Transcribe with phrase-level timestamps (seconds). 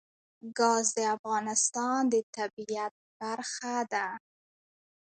[0.57, 4.07] ګاز د افغانستان د طبیعت برخه ده.